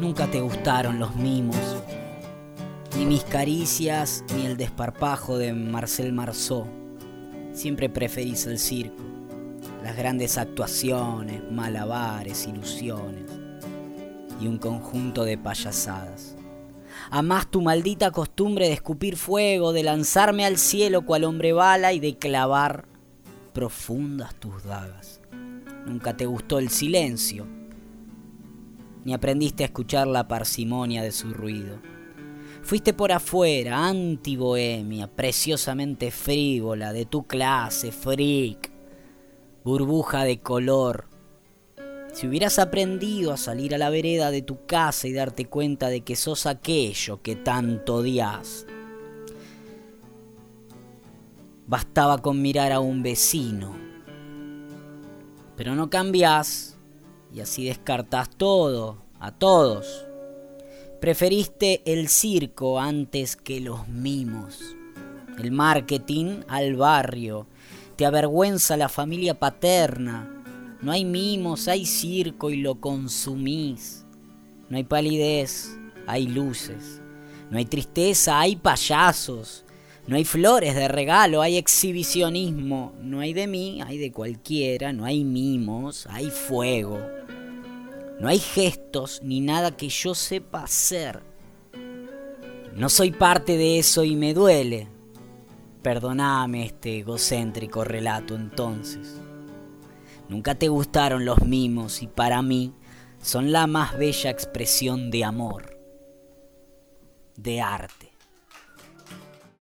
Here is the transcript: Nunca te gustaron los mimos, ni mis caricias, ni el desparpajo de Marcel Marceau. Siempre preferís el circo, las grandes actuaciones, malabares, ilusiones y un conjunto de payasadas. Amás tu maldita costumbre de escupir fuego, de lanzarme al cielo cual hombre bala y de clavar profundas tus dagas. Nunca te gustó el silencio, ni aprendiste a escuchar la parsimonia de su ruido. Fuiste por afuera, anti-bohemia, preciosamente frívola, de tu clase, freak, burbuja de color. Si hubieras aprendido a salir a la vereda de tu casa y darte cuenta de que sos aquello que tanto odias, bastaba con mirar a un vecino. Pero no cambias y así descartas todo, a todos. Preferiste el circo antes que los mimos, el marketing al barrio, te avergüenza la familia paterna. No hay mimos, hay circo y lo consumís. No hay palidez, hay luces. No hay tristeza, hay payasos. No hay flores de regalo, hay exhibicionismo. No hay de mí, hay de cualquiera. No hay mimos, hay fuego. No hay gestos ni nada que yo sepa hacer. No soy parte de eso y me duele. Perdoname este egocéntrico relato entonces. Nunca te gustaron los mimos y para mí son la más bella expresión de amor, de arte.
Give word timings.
Nunca 0.00 0.30
te 0.30 0.40
gustaron 0.40 0.98
los 0.98 1.14
mimos, 1.14 1.76
ni 2.96 3.04
mis 3.04 3.22
caricias, 3.22 4.24
ni 4.34 4.46
el 4.46 4.56
desparpajo 4.56 5.36
de 5.36 5.52
Marcel 5.52 6.14
Marceau. 6.14 6.66
Siempre 7.52 7.90
preferís 7.90 8.46
el 8.46 8.58
circo, 8.58 9.02
las 9.84 9.98
grandes 9.98 10.38
actuaciones, 10.38 11.42
malabares, 11.52 12.46
ilusiones 12.46 13.30
y 14.40 14.46
un 14.46 14.56
conjunto 14.56 15.26
de 15.26 15.36
payasadas. 15.36 16.34
Amás 17.10 17.50
tu 17.50 17.60
maldita 17.60 18.10
costumbre 18.10 18.68
de 18.68 18.72
escupir 18.72 19.18
fuego, 19.18 19.74
de 19.74 19.82
lanzarme 19.82 20.46
al 20.46 20.56
cielo 20.56 21.04
cual 21.04 21.24
hombre 21.24 21.52
bala 21.52 21.92
y 21.92 22.00
de 22.00 22.16
clavar 22.16 22.86
profundas 23.52 24.34
tus 24.36 24.64
dagas. 24.64 25.20
Nunca 25.84 26.16
te 26.16 26.24
gustó 26.24 26.58
el 26.58 26.70
silencio, 26.70 27.59
ni 29.04 29.12
aprendiste 29.14 29.62
a 29.62 29.66
escuchar 29.66 30.06
la 30.06 30.28
parsimonia 30.28 31.02
de 31.02 31.12
su 31.12 31.32
ruido. 31.32 31.78
Fuiste 32.62 32.92
por 32.92 33.10
afuera, 33.12 33.86
anti-bohemia, 33.88 35.08
preciosamente 35.08 36.10
frívola, 36.10 36.92
de 36.92 37.06
tu 37.06 37.26
clase, 37.26 37.90
freak, 37.90 38.70
burbuja 39.64 40.24
de 40.24 40.40
color. 40.40 41.08
Si 42.12 42.26
hubieras 42.26 42.58
aprendido 42.58 43.32
a 43.32 43.36
salir 43.36 43.74
a 43.74 43.78
la 43.78 43.88
vereda 43.88 44.30
de 44.30 44.42
tu 44.42 44.66
casa 44.66 45.08
y 45.08 45.12
darte 45.12 45.46
cuenta 45.46 45.88
de 45.88 46.02
que 46.02 46.16
sos 46.16 46.44
aquello 46.44 47.22
que 47.22 47.36
tanto 47.36 47.96
odias, 47.96 48.66
bastaba 51.66 52.18
con 52.18 52.42
mirar 52.42 52.72
a 52.72 52.80
un 52.80 53.02
vecino. 53.02 53.76
Pero 55.56 55.74
no 55.74 55.88
cambias 55.88 56.76
y 57.32 57.40
así 57.40 57.64
descartas 57.64 58.30
todo, 58.30 58.98
a 59.18 59.32
todos. 59.32 60.06
Preferiste 61.00 61.82
el 61.84 62.08
circo 62.08 62.78
antes 62.78 63.36
que 63.36 63.60
los 63.60 63.88
mimos, 63.88 64.76
el 65.38 65.50
marketing 65.52 66.42
al 66.48 66.76
barrio, 66.76 67.46
te 67.96 68.06
avergüenza 68.06 68.76
la 68.76 68.88
familia 68.88 69.38
paterna. 69.38 70.42
No 70.82 70.92
hay 70.92 71.04
mimos, 71.04 71.68
hay 71.68 71.84
circo 71.84 72.50
y 72.50 72.56
lo 72.56 72.80
consumís. 72.80 74.06
No 74.70 74.78
hay 74.78 74.84
palidez, 74.84 75.76
hay 76.06 76.26
luces. 76.26 77.02
No 77.50 77.58
hay 77.58 77.66
tristeza, 77.66 78.40
hay 78.40 78.56
payasos. 78.56 79.64
No 80.06 80.16
hay 80.16 80.24
flores 80.24 80.74
de 80.74 80.88
regalo, 80.88 81.42
hay 81.42 81.56
exhibicionismo. 81.56 82.94
No 83.02 83.20
hay 83.20 83.34
de 83.34 83.46
mí, 83.46 83.82
hay 83.82 83.98
de 83.98 84.12
cualquiera. 84.12 84.92
No 84.92 85.04
hay 85.04 85.22
mimos, 85.24 86.06
hay 86.10 86.30
fuego. 86.30 86.98
No 88.20 88.28
hay 88.28 88.38
gestos 88.38 89.20
ni 89.24 89.40
nada 89.40 89.78
que 89.78 89.88
yo 89.88 90.14
sepa 90.14 90.64
hacer. 90.64 91.22
No 92.74 92.90
soy 92.90 93.12
parte 93.12 93.56
de 93.56 93.78
eso 93.78 94.04
y 94.04 94.14
me 94.14 94.34
duele. 94.34 94.88
Perdoname 95.82 96.66
este 96.66 96.98
egocéntrico 96.98 97.82
relato 97.82 98.34
entonces. 98.34 99.18
Nunca 100.28 100.54
te 100.54 100.68
gustaron 100.68 101.24
los 101.24 101.42
mimos 101.46 102.02
y 102.02 102.08
para 102.08 102.42
mí 102.42 102.74
son 103.22 103.52
la 103.52 103.66
más 103.66 103.96
bella 103.96 104.28
expresión 104.28 105.10
de 105.10 105.24
amor, 105.24 105.80
de 107.36 107.62
arte. 107.62 108.09